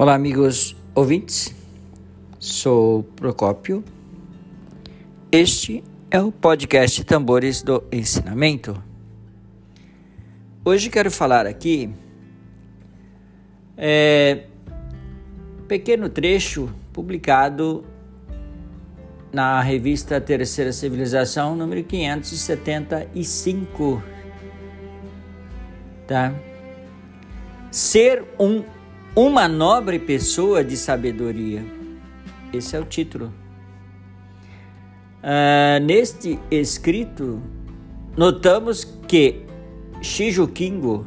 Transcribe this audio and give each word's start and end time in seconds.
Olá, 0.00 0.14
amigos 0.14 0.76
ouvintes. 0.94 1.52
Sou 2.38 3.02
Procópio. 3.16 3.82
Este 5.32 5.82
é 6.08 6.20
o 6.20 6.30
podcast 6.30 7.02
Tambores 7.02 7.62
do 7.62 7.82
Ensinamento. 7.90 8.80
Hoje 10.64 10.88
quero 10.88 11.10
falar 11.10 11.46
aqui 11.46 11.90
é, 13.76 14.44
pequeno 15.66 16.08
trecho 16.08 16.72
publicado 16.92 17.84
na 19.32 19.60
revista 19.60 20.20
Terceira 20.20 20.72
Civilização, 20.72 21.56
número 21.56 21.82
575. 21.82 24.00
Tá? 26.06 26.32
Ser 27.72 28.24
um 28.38 28.62
uma 29.18 29.48
nobre 29.48 29.98
pessoa 29.98 30.62
de 30.62 30.76
sabedoria. 30.76 31.64
Esse 32.52 32.76
é 32.76 32.78
o 32.78 32.84
título. 32.84 33.34
Uh, 35.18 35.84
neste 35.84 36.38
escrito, 36.48 37.42
notamos 38.16 38.84
que 39.08 39.42
Shijukingo 40.00 41.04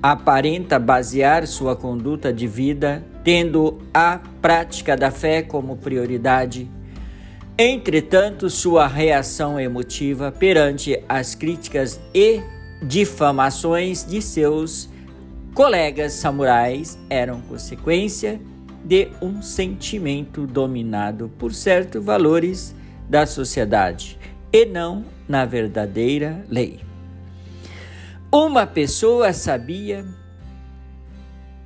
aparenta 0.00 0.78
basear 0.78 1.44
sua 1.48 1.74
conduta 1.74 2.32
de 2.32 2.46
vida 2.46 3.04
tendo 3.24 3.82
a 3.92 4.20
prática 4.40 4.96
da 4.96 5.10
fé 5.10 5.42
como 5.42 5.76
prioridade. 5.76 6.70
Entretanto, 7.58 8.48
sua 8.48 8.86
reação 8.86 9.58
emotiva 9.58 10.30
perante 10.30 11.02
as 11.08 11.34
críticas 11.34 12.00
e 12.14 12.40
difamações 12.80 14.04
de 14.04 14.22
seus 14.22 14.88
colegas 15.54 16.12
samurais 16.14 16.98
eram 17.10 17.40
consequência 17.40 18.40
de 18.84 19.08
um 19.20 19.42
sentimento 19.42 20.46
dominado 20.46 21.30
por 21.38 21.52
certos 21.52 22.04
valores 22.04 22.74
da 23.08 23.26
sociedade 23.26 24.18
e 24.52 24.64
não 24.64 25.04
na 25.28 25.44
verdadeira 25.44 26.44
lei. 26.48 26.80
Uma 28.32 28.66
pessoa 28.66 29.32
sabia, 29.32 30.04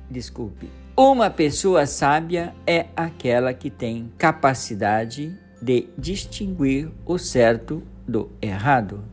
desculpe, 0.09 0.69
uma 0.95 1.29
pessoa 1.29 1.85
sábia 1.85 2.53
é 2.67 2.85
aquela 2.95 3.53
que 3.53 3.69
tem 3.69 4.11
capacidade 4.17 5.37
de 5.61 5.87
distinguir 5.97 6.91
o 7.05 7.17
certo 7.17 7.81
do 8.07 8.29
errado 8.41 9.03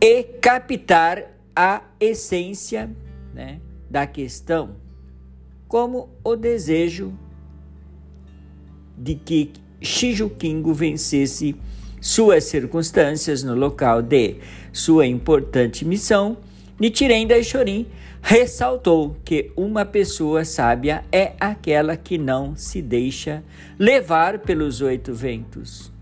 e 0.00 0.22
captar 0.22 1.24
a 1.54 1.82
essência 2.00 2.90
né, 3.34 3.60
da 3.90 4.06
questão, 4.06 4.76
como 5.68 6.10
o 6.22 6.36
desejo 6.36 7.12
de 8.96 9.14
que 9.14 9.52
Shijukingo 9.80 10.72
vencesse 10.72 11.56
suas 12.00 12.44
circunstâncias 12.44 13.42
no 13.42 13.54
local 13.54 14.02
de 14.02 14.36
sua 14.72 15.06
importante 15.06 15.84
missão, 15.84 16.36
Nichiren 16.78 17.26
Daishorin 17.26 17.86
ressaltou 18.20 19.16
que 19.24 19.52
uma 19.56 19.84
pessoa 19.84 20.44
sábia 20.44 21.04
é 21.10 21.32
aquela 21.38 21.96
que 21.96 22.18
não 22.18 22.56
se 22.56 22.80
deixa 22.80 23.42
levar 23.78 24.40
pelos 24.40 24.80
oito 24.80 25.12
ventos. 25.12 25.92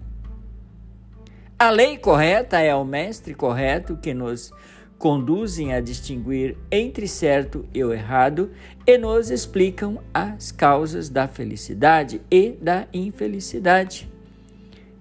A 1.59 1.71
lei 1.71 1.99
correta 1.99 2.59
é 2.61 2.75
o 2.75 2.85
mestre 2.85 3.35
correto 3.35 3.97
que 3.97 4.15
nos 4.15 4.51
conduzem 5.01 5.73
a 5.73 5.81
distinguir 5.81 6.59
entre 6.71 7.09
certo 7.09 7.65
e 7.73 7.83
o 7.83 7.91
errado 7.91 8.51
e 8.87 8.99
nos 8.99 9.31
explicam 9.31 9.99
as 10.13 10.53
causas 10.53 11.09
da 11.09 11.27
felicidade 11.27 12.21
e 12.31 12.51
da 12.51 12.87
infelicidade, 12.93 14.07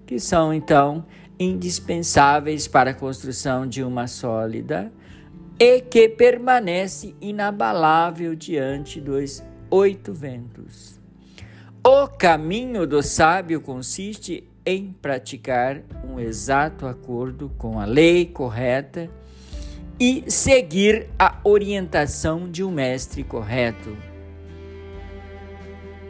que 0.06 0.18
são 0.18 0.54
então 0.54 1.04
indispensáveis 1.38 2.66
para 2.66 2.92
a 2.92 2.94
construção 2.94 3.66
de 3.66 3.82
uma 3.82 4.06
sólida 4.06 4.90
e 5.58 5.82
que 5.82 6.08
permanece 6.08 7.14
inabalável 7.20 8.34
diante 8.34 9.02
dos 9.02 9.42
oito 9.70 10.14
ventos. 10.14 10.98
O 11.86 12.08
caminho 12.08 12.86
do 12.86 13.02
sábio 13.02 13.60
consiste 13.60 14.48
em 14.64 14.94
praticar 14.94 15.82
um 16.08 16.18
exato 16.18 16.86
acordo 16.86 17.50
com 17.58 17.78
a 17.78 17.84
lei 17.84 18.24
correta 18.24 19.10
e 20.00 20.24
seguir 20.28 21.08
a 21.18 21.36
orientação 21.44 22.50
de 22.50 22.64
um 22.64 22.70
mestre 22.70 23.22
correto. 23.22 23.94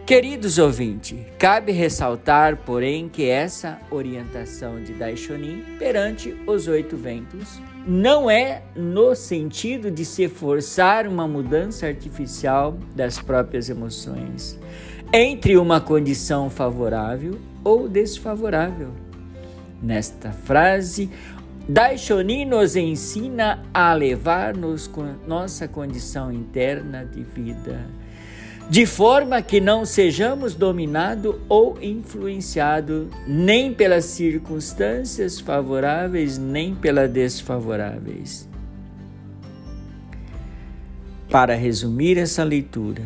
Queridos 0.06 0.58
ouvintes, 0.58 1.18
cabe 1.38 1.72
ressaltar, 1.72 2.56
porém, 2.58 3.08
que 3.08 3.28
essa 3.28 3.78
orientação 3.90 4.80
de 4.82 4.92
Daishonin 4.92 5.64
perante 5.78 6.36
os 6.46 6.68
oito 6.68 6.96
ventos 6.96 7.60
não 7.86 8.30
é 8.30 8.62
no 8.76 9.14
sentido 9.14 9.90
de 9.90 10.04
se 10.04 10.28
forçar 10.28 11.06
uma 11.06 11.26
mudança 11.26 11.86
artificial 11.86 12.78
das 12.94 13.20
próprias 13.20 13.68
emoções 13.68 14.58
entre 15.12 15.56
uma 15.56 15.80
condição 15.80 16.48
favorável 16.48 17.38
ou 17.64 17.88
desfavorável. 17.88 18.90
Nesta 19.82 20.30
frase, 20.30 21.10
Daishonin 21.68 22.46
nos 22.46 22.74
ensina 22.74 23.62
a 23.72 23.92
levar-nos 23.92 24.86
com 24.86 25.14
nossa 25.26 25.68
condição 25.68 26.32
interna 26.32 27.04
de 27.04 27.22
vida, 27.22 27.86
de 28.68 28.86
forma 28.86 29.40
que 29.42 29.60
não 29.60 29.84
sejamos 29.84 30.54
dominados 30.54 31.36
ou 31.48 31.78
influenciados 31.80 33.08
nem 33.26 33.72
pelas 33.72 34.06
circunstâncias 34.06 35.38
favoráveis 35.38 36.38
nem 36.38 36.74
pelas 36.74 37.10
desfavoráveis. 37.10 38.48
Para 41.30 41.54
resumir 41.54 42.18
essa 42.18 42.42
leitura, 42.42 43.02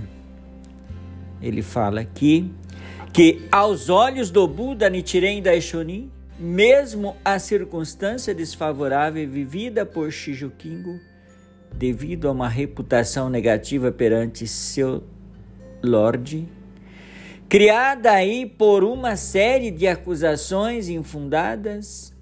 ele 1.42 1.60
fala 1.60 2.00
aqui 2.00 2.50
que 3.12 3.42
aos 3.52 3.90
olhos 3.90 4.30
do 4.30 4.48
Buda 4.48 4.88
Nichiren 4.88 5.42
Daishonin, 5.42 6.10
mesmo 6.38 7.16
a 7.24 7.38
circunstância 7.38 8.34
desfavorável 8.34 9.28
vivida 9.28 9.86
por 9.86 10.10
Shijukingo, 10.10 10.98
devido 11.72 12.28
a 12.28 12.32
uma 12.32 12.48
reputação 12.48 13.28
negativa 13.28 13.90
perante 13.92 14.46
seu 14.46 15.02
Lorde, 15.82 16.48
criada 17.48 18.12
aí 18.12 18.46
por 18.46 18.82
uma 18.82 19.16
série 19.16 19.70
de 19.70 19.86
acusações 19.86 20.88
infundadas, 20.88 22.14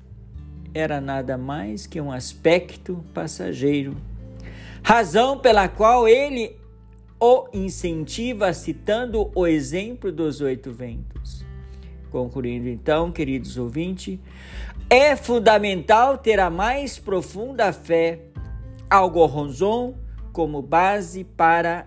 era 0.75 1.01
nada 1.01 1.39
mais 1.39 1.87
que 1.87 2.01
um 2.01 2.11
aspecto 2.11 3.05
passageiro, 3.15 3.97
razão 4.83 5.39
pela 5.39 5.69
qual 5.69 6.09
ele 6.09 6.57
o 7.21 7.47
incentiva 7.53 8.53
citando 8.53 9.31
o 9.33 9.47
exemplo 9.47 10.11
dos 10.11 10.41
oito 10.41 10.73
ventos. 10.73 11.45
Concluindo 12.13 12.69
então, 12.69 13.11
queridos 13.11 13.57
ouvintes, 13.57 14.19
é 14.91 15.17
fundamental 15.17 16.19
ter 16.19 16.39
a 16.39 16.51
mais 16.51 16.99
profunda 16.99 17.73
fé 17.73 18.21
ao 18.91 19.09
Goronzon 19.09 19.95
como 20.31 20.61
base 20.61 21.25
para 21.25 21.87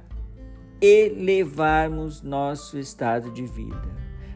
elevarmos 0.82 2.24
nosso 2.24 2.80
estado 2.80 3.30
de 3.30 3.46
vida. 3.46 3.88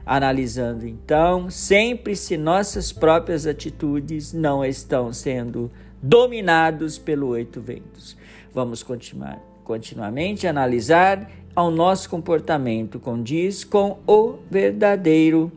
Analisando 0.06 0.88
então 0.88 1.50
sempre 1.50 2.16
se 2.16 2.38
nossas 2.38 2.94
próprias 2.94 3.48
atitudes 3.48 4.32
não 4.32 4.64
estão 4.64 5.12
sendo 5.12 5.72
dominados 6.02 7.00
pelo 7.00 7.30
oito 7.30 7.60
ventos. 7.60 8.16
Vamos 8.54 8.84
continuar 8.84 9.50
continuamente 9.70 10.48
analisar 10.48 11.30
ao 11.56 11.70
nosso 11.72 12.10
comportamento 12.10 13.00
condiz 13.00 13.64
com 13.64 14.00
o 14.08 14.36
verdadeiro 14.50 15.52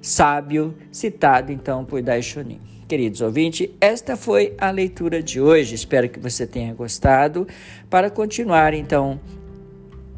sábio, 0.00 0.74
citado 0.92 1.50
então 1.52 1.84
por 1.84 2.02
Daishonin. 2.02 2.60
Queridos 2.86 3.22
ouvintes, 3.22 3.70
esta 3.80 4.16
foi 4.16 4.54
a 4.58 4.70
leitura 4.70 5.22
de 5.22 5.40
hoje. 5.40 5.74
Espero 5.74 6.08
que 6.08 6.20
você 6.20 6.46
tenha 6.46 6.74
gostado. 6.74 7.48
Para 7.88 8.10
continuar, 8.10 8.74
então, 8.74 9.18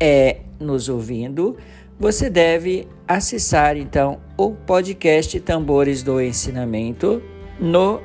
é, 0.01 0.41
nos 0.59 0.89
ouvindo, 0.89 1.57
você 1.99 2.29
deve 2.29 2.89
acessar, 3.07 3.77
então, 3.77 4.21
o 4.37 4.51
podcast 4.51 5.39
Tambores 5.41 6.03
do 6.03 6.21
Ensinamento 6.21 7.23
no 7.61 8.01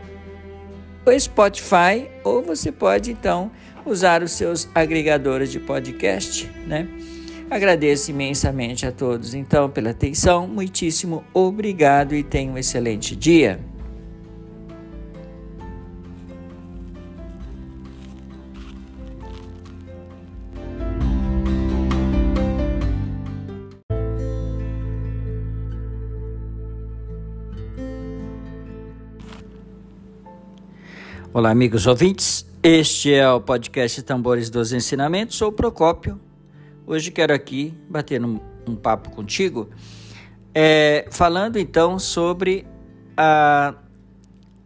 Spotify 1.19 2.07
ou 2.23 2.43
você 2.43 2.71
pode, 2.71 3.11
então, 3.11 3.51
usar 3.85 4.23
os 4.23 4.31
seus 4.31 4.67
agregadores 4.73 5.51
de 5.51 5.59
podcast, 5.59 6.49
né? 6.67 6.87
Agradeço 7.49 8.11
imensamente 8.11 8.85
a 8.85 8.91
todos, 8.91 9.33
então, 9.33 9.69
pela 9.69 9.89
atenção. 9.89 10.47
Muitíssimo 10.47 11.23
obrigado 11.33 12.15
e 12.15 12.23
tenham 12.23 12.53
um 12.53 12.57
excelente 12.57 13.15
dia. 13.15 13.59
Olá, 31.33 31.49
amigos 31.49 31.87
ouvintes. 31.87 32.50
Este 32.63 33.11
é 33.11 33.27
o 33.27 33.41
podcast 33.41 34.03
Tambores 34.03 34.47
dos 34.51 34.71
Ensinamentos. 34.71 35.35
Sou 35.35 35.51
Procópio. 35.51 36.21
Hoje 36.85 37.09
quero 37.09 37.33
aqui 37.33 37.73
bater 37.89 38.23
um, 38.23 38.39
um 38.67 38.75
papo 38.75 39.09
contigo, 39.09 39.67
é, 40.53 41.07
falando 41.09 41.57
então 41.57 41.97
sobre 41.97 42.67
a, 43.17 43.73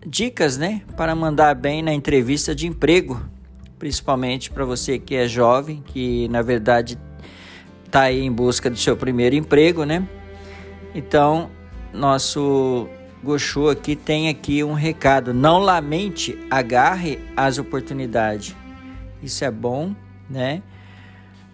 dicas, 0.06 0.58
né, 0.58 0.82
para 0.98 1.16
mandar 1.16 1.56
bem 1.56 1.82
na 1.82 1.94
entrevista 1.94 2.54
de 2.54 2.68
emprego, 2.68 3.26
principalmente 3.80 4.52
para 4.52 4.66
você 4.66 5.00
que 5.00 5.16
é 5.16 5.26
jovem, 5.26 5.82
que 5.82 6.28
na 6.28 6.42
verdade 6.42 7.00
está 7.86 8.02
aí 8.02 8.20
em 8.20 8.32
busca 8.32 8.70
do 8.70 8.76
seu 8.76 8.98
primeiro 8.98 9.38
emprego, 9.38 9.86
né? 9.86 10.06
Então, 10.94 11.50
nosso 11.94 12.90
Goshu 13.26 13.70
aqui 13.70 13.96
tem 13.96 14.30
aqui 14.30 14.64
um 14.64 14.74
recado. 14.74 15.34
Não 15.34 15.58
lamente, 15.58 16.38
agarre 16.50 17.20
as 17.36 17.58
oportunidades. 17.58 18.56
Isso 19.22 19.44
é 19.44 19.50
bom, 19.50 19.96
né? 20.30 20.62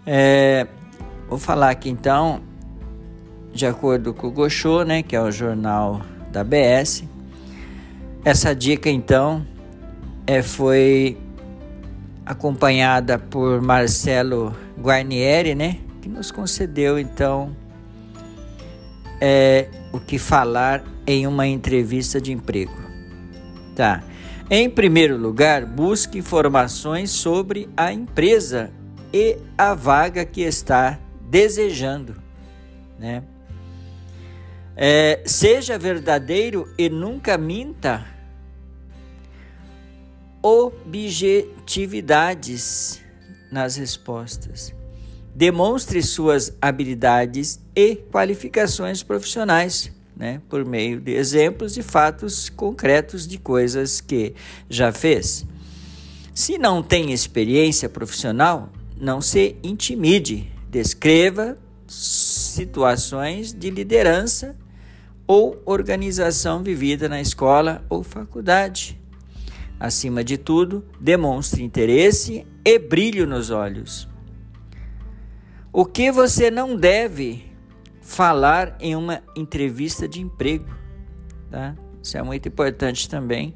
É, 0.06 0.68
vou 1.30 1.40
falar 1.40 1.70
aqui 1.70 1.90
então, 1.90 2.42
de 3.54 3.66
acordo 3.66 4.14
com 4.14 4.28
o 4.28 4.32
Goshu, 4.32 4.84
né, 4.84 5.02
que 5.02 5.16
é 5.16 5.22
o 5.22 5.32
jornal 5.32 6.02
da 6.32 6.44
BS. 6.44 7.06
Essa 8.26 8.54
dica 8.54 8.90
então 8.90 9.46
é, 10.28 10.42
foi 10.42 11.18
acompanhada 12.26 13.18
por 13.18 13.62
Marcelo 13.62 14.54
Guarnieri, 14.78 15.56
né, 15.56 15.78
que 16.02 16.10
nos 16.10 16.32
concedeu 16.32 17.00
então 17.00 17.56
é, 19.22 19.68
o 19.92 20.00
que 20.00 20.18
falar 20.18 20.82
em 21.06 21.28
uma 21.28 21.46
entrevista 21.48 22.22
de 22.22 22.32
emprego. 22.32 22.80
Tá. 23.76 24.02
Em 24.50 24.68
primeiro 24.70 25.18
lugar, 25.18 25.66
busque 25.66 26.18
informações 26.18 27.12
sobre 27.12 27.70
a 27.76 27.92
empresa 27.94 28.72
e 29.14 29.38
a 29.58 29.74
vaga 29.74 30.24
que 30.26 30.42
está 30.42 31.00
desejando, 31.30 32.16
né? 33.00 33.24
É, 34.76 35.22
seja 35.26 35.78
verdadeiro 35.78 36.68
e 36.78 36.90
nunca 36.90 37.38
minta. 37.38 38.06
Objetividades 40.42 43.02
nas 43.52 43.76
respostas. 43.76 44.74
Demonstre 45.42 46.04
suas 46.04 46.56
habilidades 46.62 47.60
e 47.76 47.96
qualificações 47.96 49.02
profissionais, 49.02 49.92
né, 50.16 50.40
por 50.48 50.64
meio 50.64 51.02
de 51.02 51.14
exemplos 51.14 51.78
e 51.78 51.82
fatos 51.82 52.48
concretos 52.48 53.28
de 53.28 53.40
coisas 53.40 54.00
que 54.00 54.36
já 54.70 54.92
fez. 54.92 55.44
Se 56.32 56.60
não 56.60 56.84
tem 56.84 57.12
experiência 57.12 57.90
profissional, 57.90 58.70
não 58.96 59.20
se 59.20 59.56
intimide. 59.64 60.48
Descreva 60.70 61.58
situações 61.88 63.52
de 63.52 63.72
liderança 63.72 64.56
ou 65.26 65.60
organização 65.66 66.62
vivida 66.62 67.10
na 67.10 67.20
escola 67.20 67.84
ou 67.90 68.04
faculdade. 68.04 69.02
Acima 69.80 70.24
de 70.24 70.38
tudo, 70.38 70.86
demonstre 71.00 71.64
interesse 71.64 72.46
e 72.64 72.78
brilho 72.78 73.26
nos 73.26 73.50
olhos. 73.50 74.11
O 75.74 75.86
que 75.86 76.12
você 76.12 76.52
não 76.52 76.76
deve 76.76 77.46
falar 78.02 78.76
em 78.82 78.94
uma 78.94 79.24
entrevista 79.38 80.06
de 80.06 80.20
emprego, 80.20 80.66
tá? 81.50 81.76
Isso 82.04 82.18
é 82.18 82.22
muito 82.22 82.48
importante 82.48 83.08
também. 83.08 83.54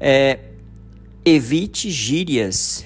É, 0.00 0.38
evite 1.22 1.90
gírias, 1.90 2.82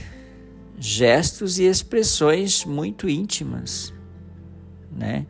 gestos 0.76 1.60
e 1.60 1.64
expressões 1.64 2.64
muito 2.64 3.08
íntimas, 3.08 3.94
né? 4.90 5.24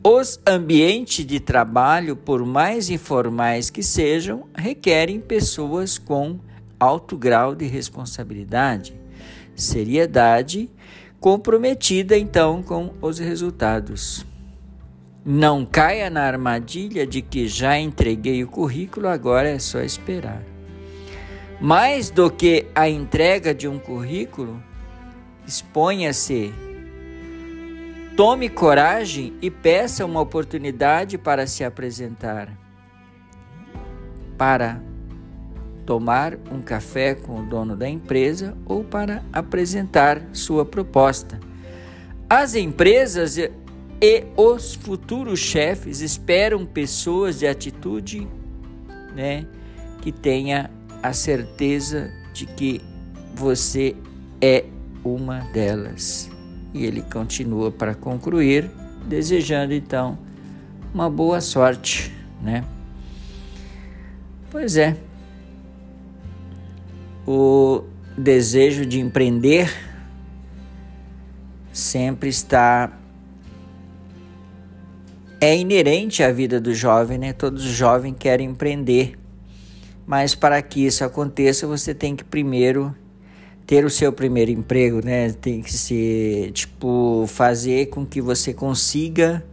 Os 0.00 0.38
ambientes 0.46 1.26
de 1.26 1.40
trabalho, 1.40 2.14
por 2.14 2.44
mais 2.44 2.90
informais 2.90 3.70
que 3.70 3.82
sejam, 3.82 4.46
requerem 4.54 5.18
pessoas 5.18 5.98
com 5.98 6.38
alto 6.78 7.16
grau 7.16 7.56
de 7.56 7.64
responsabilidade, 7.66 8.94
seriedade 9.56 10.70
comprometida 11.24 12.18
então 12.18 12.62
com 12.62 12.92
os 13.00 13.18
resultados. 13.18 14.26
Não 15.24 15.64
caia 15.64 16.10
na 16.10 16.20
armadilha 16.20 17.06
de 17.06 17.22
que 17.22 17.48
já 17.48 17.78
entreguei 17.78 18.44
o 18.44 18.46
currículo, 18.46 19.08
agora 19.08 19.48
é 19.48 19.58
só 19.58 19.80
esperar. 19.80 20.42
Mais 21.58 22.10
do 22.10 22.30
que 22.30 22.66
a 22.74 22.90
entrega 22.90 23.54
de 23.54 23.66
um 23.66 23.78
currículo, 23.78 24.62
exponha-se, 25.46 26.52
tome 28.14 28.50
coragem 28.50 29.32
e 29.40 29.50
peça 29.50 30.04
uma 30.04 30.20
oportunidade 30.20 31.16
para 31.16 31.46
se 31.46 31.64
apresentar. 31.64 32.52
Para 34.36 34.82
tomar 35.84 36.36
um 36.50 36.60
café 36.60 37.14
com 37.14 37.40
o 37.40 37.46
dono 37.46 37.76
da 37.76 37.88
empresa 37.88 38.56
ou 38.66 38.82
para 38.82 39.22
apresentar 39.32 40.22
sua 40.32 40.64
proposta. 40.64 41.38
As 42.28 42.54
empresas 42.54 43.36
e 43.38 43.50
os 44.36 44.74
futuros 44.74 45.38
chefes 45.38 46.00
esperam 46.00 46.64
pessoas 46.66 47.38
de 47.38 47.46
atitude, 47.46 48.26
né, 49.14 49.46
que 50.00 50.10
tenha 50.10 50.70
a 51.02 51.12
certeza 51.12 52.10
de 52.32 52.46
que 52.46 52.80
você 53.34 53.94
é 54.40 54.64
uma 55.04 55.40
delas. 55.52 56.30
E 56.72 56.84
ele 56.84 57.02
continua 57.02 57.70
para 57.70 57.94
concluir, 57.94 58.70
desejando 59.06 59.72
então 59.72 60.18
uma 60.92 61.08
boa 61.08 61.40
sorte, 61.40 62.12
né? 62.42 62.64
Pois 64.50 64.76
é, 64.76 64.96
o 67.26 67.84
desejo 68.16 68.86
de 68.86 69.00
empreender 69.00 69.72
sempre 71.72 72.28
está 72.28 72.92
é 75.40 75.56
inerente 75.56 76.22
à 76.22 76.32
vida 76.32 76.60
do 76.60 76.72
jovem, 76.74 77.18
né? 77.18 77.32
Todos 77.32 77.66
os 77.66 77.72
jovens 77.72 78.14
querem 78.18 78.48
empreender. 78.48 79.18
Mas 80.06 80.34
para 80.34 80.60
que 80.62 80.86
isso 80.86 81.04
aconteça, 81.04 81.66
você 81.66 81.94
tem 81.94 82.16
que 82.16 82.24
primeiro 82.24 82.94
ter 83.66 83.84
o 83.84 83.90
seu 83.90 84.12
primeiro 84.12 84.50
emprego, 84.50 85.04
né? 85.04 85.32
Tem 85.32 85.60
que 85.60 85.72
se, 85.72 86.50
tipo, 86.54 87.26
fazer 87.26 87.86
com 87.86 88.06
que 88.06 88.20
você 88.20 88.54
consiga 88.54 89.44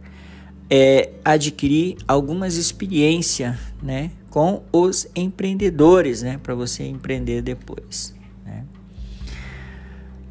é, 0.70 1.10
adquirir 1.24 1.96
algumas 2.06 2.56
experiências, 2.56 3.56
né? 3.82 4.10
Com 4.32 4.62
os 4.72 5.06
empreendedores, 5.14 6.22
né, 6.22 6.40
para 6.42 6.54
você 6.54 6.84
empreender 6.84 7.42
depois. 7.42 8.14
Né? 8.46 8.64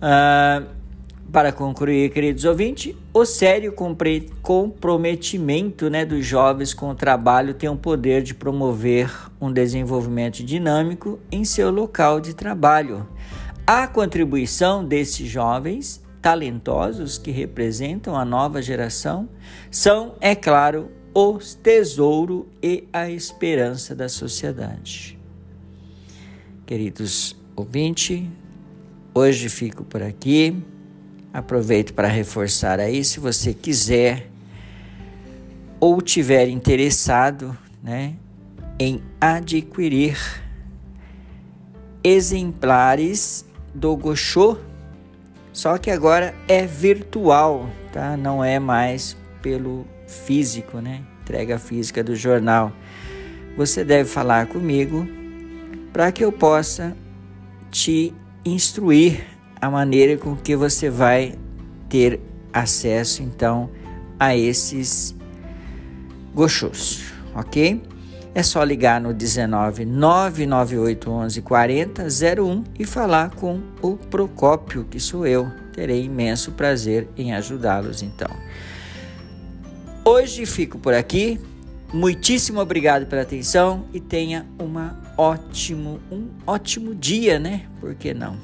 Ah, 0.02 0.64
para 1.32 1.52
concluir, 1.52 2.10
queridos 2.10 2.44
ouvintes, 2.44 2.96
o 3.14 3.24
sério 3.26 3.72
comprometimento 4.42 5.88
né, 5.88 6.04
dos 6.04 6.26
jovens 6.26 6.74
com 6.74 6.90
o 6.90 6.96
trabalho 6.96 7.54
tem 7.54 7.70
o 7.70 7.78
poder 7.78 8.24
de 8.24 8.34
promover 8.34 9.14
um 9.40 9.54
desenvolvimento 9.54 10.44
dinâmico 10.44 11.20
em 11.32 11.46
seu 11.46 11.70
local 11.70 12.20
de 12.20 12.34
trabalho. 12.34 13.08
A 13.68 13.88
contribuição 13.88 14.84
desses 14.84 15.30
jovens 15.30 16.04
talentosos 16.20 17.20
que 17.20 17.30
representam 17.30 18.16
a 18.16 18.26
nova 18.26 18.64
geração 18.64 19.30
são, 19.70 20.16
é 20.20 20.34
claro, 20.34 20.90
o 21.14 21.38
tesouro 21.38 22.48
e 22.62 22.88
a 22.92 23.10
esperança 23.10 23.94
da 23.94 24.08
sociedade. 24.08 25.20
Queridos 26.66 27.36
ouvintes, 27.56 28.24
hoje 29.14 29.50
fico 29.50 29.84
por 29.84 30.02
aqui. 30.02 30.56
Aproveito 31.34 31.94
para 31.94 32.08
reforçar 32.08 32.80
aí, 32.80 33.04
se 33.04 33.20
você 33.20 33.54
quiser 33.54 34.30
ou 35.80 36.02
tiver 36.02 36.48
interessado, 36.48 37.58
né, 37.82 38.16
em 38.78 39.02
adquirir 39.20 40.18
exemplares 42.04 43.46
do 43.74 43.96
Gosho, 43.96 44.58
só 45.54 45.78
que 45.78 45.90
agora 45.92 46.34
é 46.48 46.66
virtual, 46.66 47.70
tá? 47.92 48.16
Não 48.16 48.44
é 48.44 48.60
mais 48.60 49.18
pelo 49.42 49.86
físico, 50.12 50.80
né? 50.80 51.02
Entrega 51.22 51.58
física 51.58 52.04
do 52.04 52.16
jornal. 52.16 52.72
Você 53.58 53.84
deve 53.84 54.10
falar 54.10 54.48
comigo 54.48 55.08
para 55.92 56.12
que 56.12 56.24
eu 56.24 56.32
possa 56.32 56.96
te 57.70 58.14
instruir 58.46 59.26
a 59.60 59.70
maneira 59.70 60.18
com 60.18 60.36
que 60.36 60.56
você 60.56 60.90
vai 60.90 61.36
ter 61.90 62.20
acesso 62.54 63.24
então 63.24 63.70
a 64.20 64.36
esses 64.36 65.16
gochos, 66.34 67.12
ok? 67.36 67.82
é 68.34 68.42
só 68.42 68.64
ligar 68.64 69.02
no 69.02 69.14
19 69.14 69.86
998 69.86 71.10
11 71.10 71.42
40 71.42 72.04
01 72.04 72.64
e 72.80 72.86
falar 72.86 73.32
com 73.32 73.62
o 73.82 73.98
Procópio, 73.98 74.86
que 74.86 75.00
sou 75.00 75.28
eu. 75.28 75.52
Terei 75.74 76.06
imenso 76.06 76.52
prazer 76.52 77.08
em 77.18 77.34
ajudá-los 77.34 78.02
então. 78.02 78.32
Hoje 80.14 80.46
fico 80.46 80.78
por 80.78 80.94
aqui. 80.94 81.40
Muitíssimo 81.94 82.60
obrigado 82.60 83.06
pela 83.06 83.22
atenção 83.22 83.86
e 83.94 84.00
tenha 84.02 84.46
uma 84.60 85.02
ótimo, 85.18 86.02
um 86.12 86.28
ótimo 86.46 86.94
dia, 86.94 87.40
né? 87.40 87.66
Por 87.80 87.96
que 87.96 88.14
não? 88.14 88.38